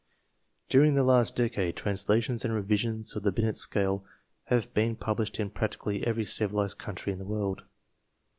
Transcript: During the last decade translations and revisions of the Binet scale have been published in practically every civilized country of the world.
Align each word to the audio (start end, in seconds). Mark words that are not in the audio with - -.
During 0.67 0.95
the 0.95 1.03
last 1.03 1.35
decade 1.35 1.75
translations 1.75 2.43
and 2.43 2.55
revisions 2.55 3.15
of 3.15 3.21
the 3.21 3.31
Binet 3.31 3.55
scale 3.55 4.03
have 4.45 4.73
been 4.73 4.95
published 4.95 5.39
in 5.39 5.51
practically 5.51 6.07
every 6.07 6.25
civilized 6.25 6.79
country 6.79 7.13
of 7.13 7.19
the 7.19 7.23
world. 7.25 7.61